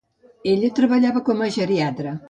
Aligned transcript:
Ella 0.53 0.71
treballava 0.79 1.23
com 1.29 1.45
a 1.45 1.51
geriatra. 1.59 2.17